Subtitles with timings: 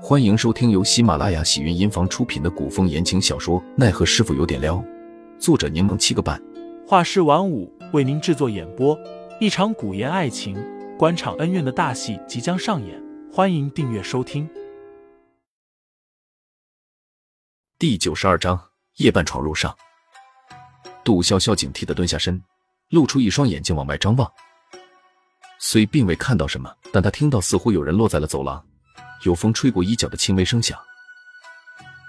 [0.00, 4.76] 欢迎收听由喜马拉雅喜云音房出品的古风言情小说《奈何师傅有点撩》，
[5.40, 6.40] 作者柠檬七个半，
[6.86, 8.96] 画师晚舞为您制作演播。
[9.40, 10.56] 一场古言爱情、
[10.96, 14.48] 官场恩怨的大戏即将上演，欢迎订阅收听。
[17.76, 18.58] 第九十二章：
[18.98, 19.76] 夜半闯入上。
[21.02, 22.40] 杜潇潇警惕的蹲下身，
[22.90, 24.30] 露出一双眼睛往外张望。
[25.58, 28.64] 虽并未看到什么，但他听到似乎有人落在了走廊。
[29.22, 30.78] 有风吹过衣角的轻微声响。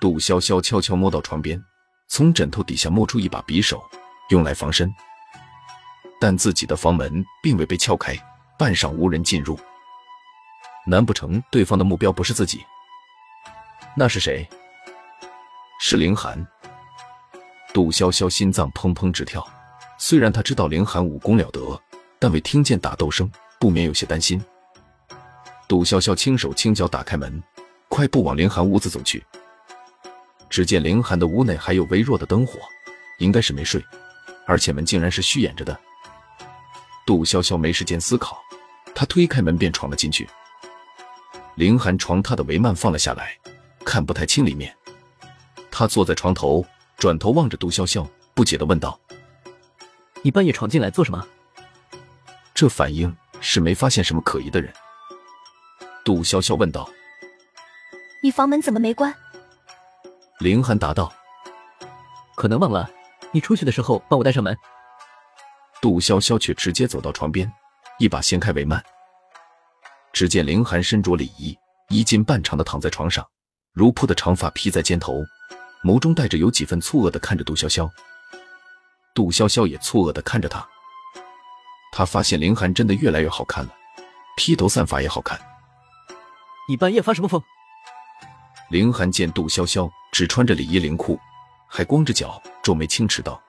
[0.00, 1.62] 杜潇潇悄悄摸到床边，
[2.08, 3.82] 从枕头底下摸出一把匕首，
[4.30, 4.92] 用来防身。
[6.20, 8.16] 但自己的房门并未被撬开，
[8.58, 9.58] 半晌无人进入。
[10.86, 12.64] 难不成对方的目标不是自己？
[13.96, 14.48] 那是谁？
[15.80, 16.46] 是凌寒。
[17.74, 19.46] 杜潇潇心脏砰砰直跳，
[19.98, 21.80] 虽然他知道凌寒武功了得，
[22.18, 23.30] 但未听见打斗声，
[23.60, 24.42] 不免有些担心。
[25.68, 27.42] 杜潇潇轻手轻脚打开门，
[27.88, 29.22] 快步往凌寒屋子走去。
[30.48, 32.58] 只见凌寒的屋内还有微弱的灯火，
[33.18, 33.84] 应该是没睡，
[34.46, 35.78] 而且门竟然是虚掩着的。
[37.06, 38.40] 杜潇潇没时间思考，
[38.94, 40.26] 他推开门便闯了进去。
[41.56, 43.36] 凌寒床榻的帷幔放了下来，
[43.84, 44.74] 看不太清里面。
[45.70, 46.64] 他坐在床头，
[46.96, 48.98] 转头望着杜潇潇，不解的问道
[50.22, 51.26] ：“你半夜闯进来做什么？”
[52.54, 54.72] 这反应是没发现什么可疑的人。
[56.08, 56.88] 杜潇潇问道
[58.24, 59.14] ：“你房门怎么没关？”
[60.40, 61.12] 凌寒答道
[62.34, 62.90] ：“可能忘了，
[63.30, 64.56] 你出去的时候帮我带上门。”
[65.82, 67.52] 杜潇潇却直接走到床边，
[67.98, 68.82] 一把掀开帷幔。
[70.10, 71.54] 只见凌寒身着礼衣，
[71.90, 73.22] 衣襟半长的躺在床上，
[73.74, 75.22] 如瀑的长发披在肩头，
[75.84, 77.86] 眸中带着有几分错愕的看着杜潇潇。
[79.14, 80.66] 杜潇潇也错愕的看着他，
[81.92, 83.74] 他发现凌寒真的越来越好看了，
[84.38, 85.38] 披头散发也好看。
[86.68, 87.42] 你半夜发什么疯？
[88.68, 91.18] 凌寒见杜潇潇只穿着里衣灵裤，
[91.66, 93.42] 还光着脚，皱眉轻斥道：“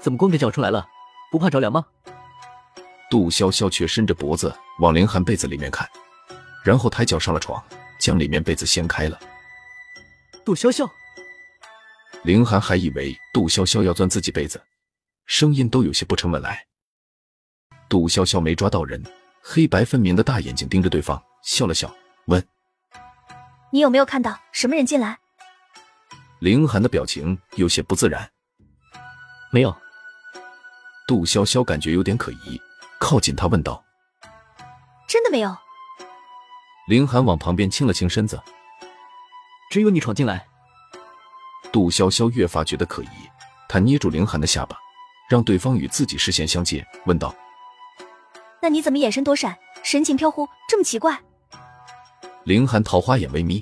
[0.00, 0.86] 怎么光着脚出来了？
[1.32, 1.84] 不怕着凉吗？”
[3.10, 5.88] 杜潇潇却伸着脖子往凌寒被子里面看，
[6.64, 7.60] 然后抬脚上了床，
[7.98, 9.18] 将里面被子掀开了。
[10.44, 10.88] 杜潇潇，
[12.22, 14.62] 凌寒还以为杜潇潇要钻自己被子，
[15.26, 16.66] 声音都有些不成稳来。
[17.88, 19.02] 杜潇潇没抓到人，
[19.42, 21.20] 黑白分明的大眼睛盯着对方。
[21.46, 21.94] 笑了笑，
[22.26, 22.44] 问
[23.70, 25.16] ：“你有没有看到什么人进来？”
[26.40, 28.28] 凌寒的表情有些不自然。
[29.52, 29.74] 没有。
[31.06, 32.60] 杜潇潇感觉有点可疑，
[32.98, 33.82] 靠近他问道
[35.08, 35.56] ：“真的没有？”
[36.88, 38.42] 凌寒往旁边倾了倾身子
[39.70, 40.44] ：“只有你闯进来。”
[41.72, 43.08] 杜潇潇越发觉得可疑，
[43.68, 44.76] 他捏住凌寒的下巴，
[45.30, 47.32] 让对方与自己视线相接，问道
[48.60, 51.16] ：“那你怎么眼神躲闪，神情飘忽，这么奇怪？”
[52.46, 53.60] 凌寒桃花眼微眯，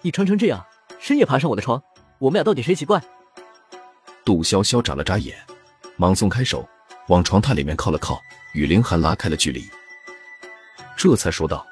[0.00, 0.64] 你穿成这样，
[0.98, 1.78] 深夜爬上我的床，
[2.18, 2.98] 我们俩到底谁奇怪？
[4.24, 5.36] 杜潇潇眨了眨眼，
[5.98, 6.66] 忙松开手，
[7.08, 8.18] 往床榻里面靠了靠，
[8.54, 9.68] 与凌寒拉开了距离，
[10.96, 11.66] 这才说道：“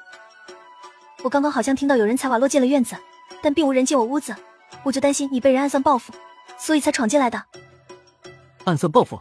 [1.25, 2.95] 我刚刚好像听到有人踩瓦落进了院子，
[3.41, 4.35] 但并无人进我屋子，
[4.83, 6.13] 我就担心你被人暗算报复，
[6.55, 7.43] 所以才闯进来的。”
[8.65, 9.19] 暗算报复？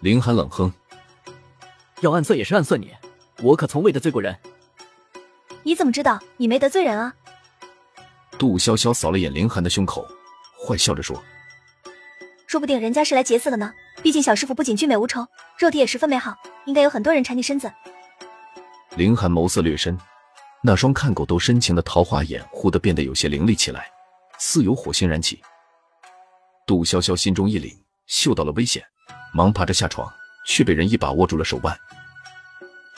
[0.00, 0.72] 凌寒冷哼
[2.02, 2.92] ：“要暗算也是暗算你，
[3.40, 4.36] 我可从未得罪过人。”
[5.68, 7.14] 你怎么知道你没得罪人啊？
[8.38, 10.02] 杜潇潇扫了眼凌寒的胸口，
[10.66, 11.22] 坏笑着说
[12.48, 13.74] ：“说不定人家是来劫色的呢。
[14.02, 15.26] 毕竟小师傅不仅俊美无愁，
[15.58, 16.34] 肉体也十分美好，
[16.64, 17.70] 应该有很多人缠你身子。”
[18.96, 19.94] 凌寒眸色略深，
[20.62, 23.90] 那双看狗都深情的桃花眼忽地变得有些凌厉起来，
[24.38, 25.38] 似有火星燃起。
[26.66, 28.82] 杜潇潇心中一凛，嗅到了危险，
[29.34, 30.10] 忙爬着下床，
[30.46, 31.78] 却被人一把握住了手腕。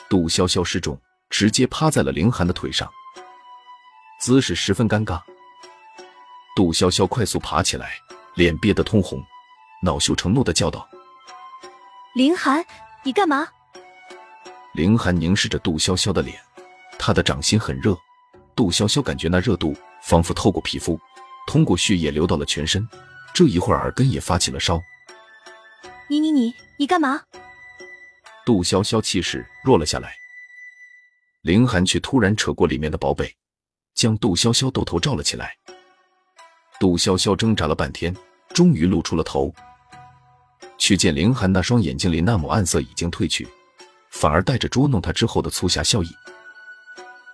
[0.08, 0.97] 杜潇潇失重。
[1.31, 2.91] 直接趴在了凌寒的腿上，
[4.21, 5.23] 姿势十分尴尬。
[6.57, 7.93] 杜潇潇快速爬起来，
[8.35, 9.25] 脸憋得通红，
[9.83, 10.87] 恼羞成怒的叫道
[12.15, 12.63] ：“凌寒，
[13.05, 13.49] 你干嘛？”
[14.75, 16.39] 凌寒凝视着杜潇潇的脸，
[16.99, 17.97] 他的掌心很热。
[18.55, 21.00] 杜潇潇感觉那热度仿佛透过皮肤，
[21.47, 22.87] 通过血液流到了全身，
[23.33, 24.79] 这一会儿耳根也发起了烧。
[26.09, 27.23] 你你你你干嘛？
[28.44, 30.19] 杜潇潇气势弱了下来。
[31.42, 33.34] 凌寒却突然扯过里面的薄被，
[33.94, 35.56] 将杜潇潇豆头罩了起来。
[36.78, 38.14] 杜潇潇挣扎了半天，
[38.54, 39.52] 终于露出了头，
[40.76, 43.48] 却见凌寒那双眼睛里那抹暗色已经褪去，
[44.10, 46.08] 反而带着捉弄他之后的粗狭笑意。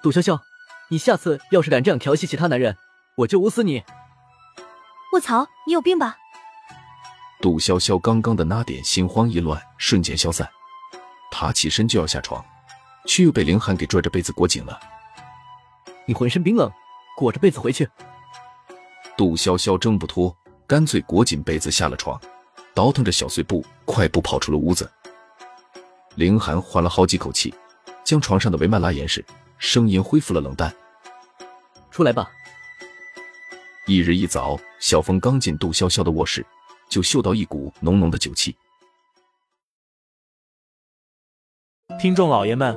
[0.03, 0.41] 杜潇潇，
[0.89, 2.77] 你下次要是敢这样调戏其他男人，
[3.17, 3.83] 我就捂死你！
[5.13, 6.17] 卧槽，你有病吧？
[7.41, 10.49] 杜潇潇刚刚的那点心慌意乱瞬间消散，
[11.33, 12.45] 爬起身就要下床。
[13.07, 14.79] 却又被凌寒给拽着被子裹紧了。
[16.05, 16.71] 你浑身冰冷，
[17.17, 17.89] 裹着被子回去。
[19.17, 20.37] 杜潇潇挣不脱，
[20.67, 22.21] 干脆裹紧被子下了床，
[22.75, 24.91] 倒腾着小碎步，快步跑出了屋子。
[26.17, 27.55] 凌寒缓了好几口气，
[28.05, 29.25] 将床上的帷幔拉严实，
[29.59, 30.75] 声音恢复了冷淡
[31.91, 32.31] ：“出来吧。”
[33.87, 36.45] 一日一早，小峰刚进杜潇潇的卧室，
[36.89, 38.57] 就嗅到一股浓浓的酒气。
[41.99, 42.77] 听众老爷们，